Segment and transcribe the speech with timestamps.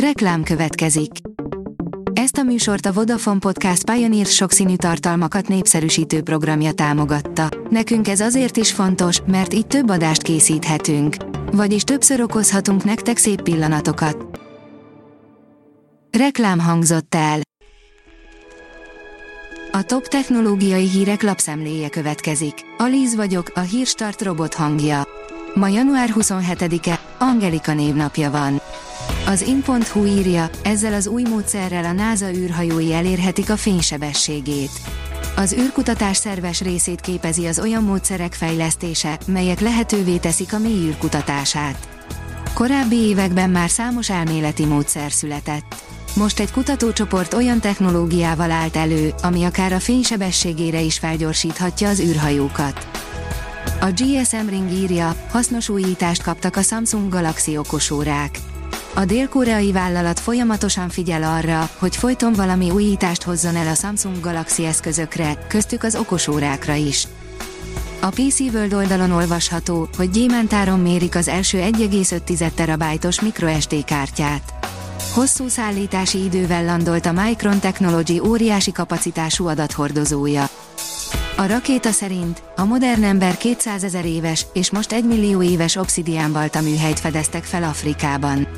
[0.00, 1.10] Reklám következik.
[2.12, 7.48] Ezt a műsort a Vodafone Podcast Pioneer sokszínű tartalmakat népszerűsítő programja támogatta.
[7.70, 11.16] Nekünk ez azért is fontos, mert így több adást készíthetünk.
[11.52, 14.40] Vagyis többször okozhatunk nektek szép pillanatokat.
[16.18, 17.40] Reklám hangzott el.
[19.72, 22.54] A top technológiai hírek lapszemléje következik.
[22.78, 25.02] Alíz vagyok, a hírstart robot hangja.
[25.54, 28.60] Ma január 27-e, Angelika névnapja van.
[29.26, 34.70] Az in.hu írja, ezzel az új módszerrel a NASA űrhajói elérhetik a fénysebességét.
[35.36, 41.88] Az űrkutatás szerves részét képezi az olyan módszerek fejlesztése, melyek lehetővé teszik a mély űrkutatását.
[42.54, 45.74] Korábbi években már számos elméleti módszer született.
[46.14, 52.88] Most egy kutatócsoport olyan technológiával állt elő, ami akár a fénysebességére is felgyorsíthatja az űrhajókat.
[53.80, 58.38] A GSM Ring írja, hasznos újítást kaptak a Samsung Galaxy okosórák.
[58.96, 64.64] A dél-koreai vállalat folyamatosan figyel arra, hogy folyton valami újítást hozzon el a Samsung Galaxy
[64.64, 67.06] eszközökre, köztük az okosórákra is.
[68.00, 74.54] A PC World oldalon olvasható, hogy gyémántáron mérik az első 1,5 terabájtos microSD kártyát.
[75.12, 80.48] Hosszú szállítási idővel landolt a Micron Technology óriási kapacitású adathordozója.
[81.36, 86.32] A rakéta szerint a modern ember 200 ezer éves és most 1 millió éves obszidián
[86.32, 88.48] balta műhelyt fedeztek fel Afrikában.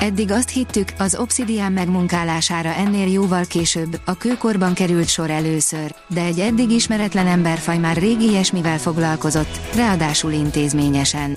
[0.00, 6.20] Eddig azt hittük, az obszidián megmunkálására ennél jóval később, a kőkorban került sor először, de
[6.20, 11.36] egy eddig ismeretlen emberfaj már régi ilyesmivel foglalkozott, ráadásul intézményesen.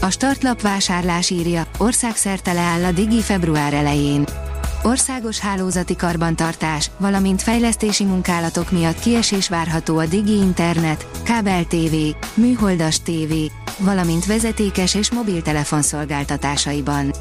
[0.00, 4.24] A startlap vásárlás írja, országszerte leáll a Digi február elején.
[4.82, 11.94] Országos hálózati karbantartás, valamint fejlesztési munkálatok miatt kiesés várható a Digi Internet, kábel TV,
[12.34, 13.32] műholdas TV,
[13.78, 17.12] valamint vezetékes és mobiltelefon szolgáltatásaiban.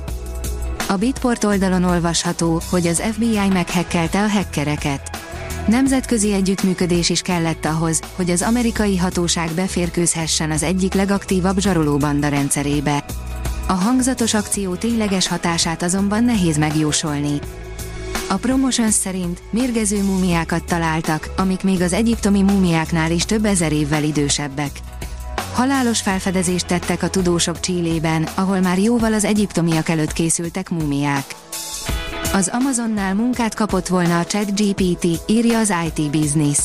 [0.88, 5.20] A Bitport oldalon olvasható, hogy az FBI meghekkelte a hackereket.
[5.68, 13.05] Nemzetközi együttműködés is kellett ahhoz, hogy az amerikai hatóság beférkőzhessen az egyik legaktívabb zsarolóbanda rendszerébe.
[13.67, 17.39] A hangzatos akció tényleges hatását azonban nehéz megjósolni.
[18.30, 24.04] A Promotions szerint mérgező múmiákat találtak, amik még az egyiptomi múmiáknál is több ezer évvel
[24.04, 24.72] idősebbek.
[25.61, 31.26] Halálos felfedezést tettek a tudósok Csillében, ahol már jóval az egyiptomiak előtt készültek múmiák.
[32.33, 36.58] Az Amazonnál munkát kapott volna a ChatGPT, írja az IT Business.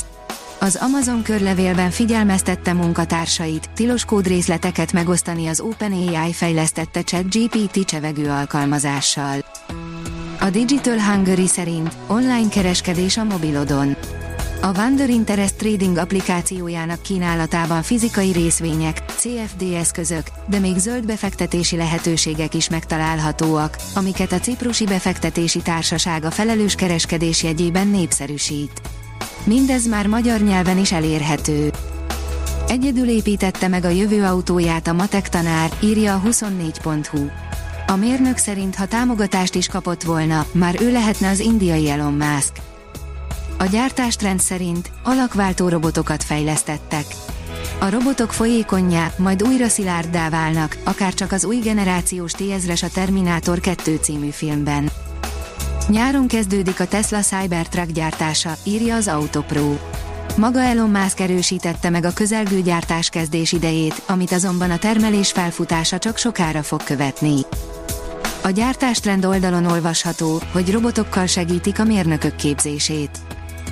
[0.60, 9.44] Az Amazon körlevélben figyelmeztette munkatársait, tilos kódrészleteket megosztani az OpenAI fejlesztette ChatGPT csevegő alkalmazással.
[10.40, 13.96] A Digital Hungary szerint online kereskedés a mobilodon.
[14.66, 22.54] A Wander Interest Trading applikációjának kínálatában fizikai részvények, CFD eszközök, de még zöld befektetési lehetőségek
[22.54, 28.80] is megtalálhatóak, amiket a Ciprusi Befektetési Társaság a felelős kereskedés jegyében népszerűsít.
[29.44, 31.70] Mindez már magyar nyelven is elérhető.
[32.68, 37.26] Egyedül építette meg a jövő autóját a matek tanár, írja a 24.hu.
[37.86, 42.52] A mérnök szerint, ha támogatást is kapott volna, már ő lehetne az indiai Elon Musk.
[43.58, 47.04] A gyártástrend szerint alakváltó robotokat fejlesztettek.
[47.78, 53.60] A robotok folyékonyá, majd újra szilárddá válnak, akár csak az új generációs T-ezres a Terminátor
[53.60, 54.90] 2 című filmben.
[55.88, 59.76] Nyáron kezdődik a Tesla Cybertruck gyártása, írja az Autopro.
[60.36, 65.98] Maga Elon Musk erősítette meg a közelgő gyártás kezdés idejét, amit azonban a termelés felfutása
[65.98, 67.40] csak sokára fog követni.
[68.42, 73.25] A gyártástrend oldalon olvasható, hogy robotokkal segítik a mérnökök képzését.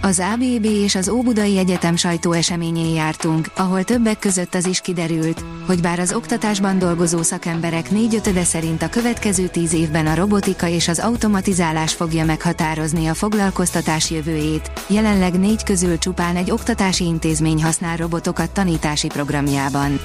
[0.05, 5.81] Az ABB és az Óbudai Egyetem sajtóeseményén jártunk, ahol többek között az is kiderült, hogy
[5.81, 10.99] bár az oktatásban dolgozó szakemberek négyötöde szerint a következő tíz évben a robotika és az
[10.99, 18.51] automatizálás fogja meghatározni a foglalkoztatás jövőjét, jelenleg négy közül csupán egy oktatási intézmény használ robotokat
[18.51, 20.01] tanítási programjában.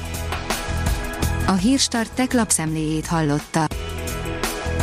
[1.47, 3.67] A Hírstart tech lapszemléjét hallotta.